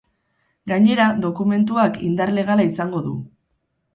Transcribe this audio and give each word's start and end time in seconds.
Gainera, 0.71 1.09
dokumentuak 1.25 2.01
indar 2.09 2.33
legala 2.39 2.65
izango 2.71 3.05
du. 3.11 3.15